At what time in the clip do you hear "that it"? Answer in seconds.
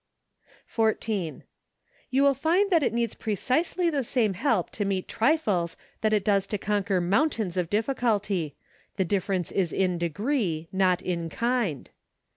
2.71-2.91, 6.01-6.25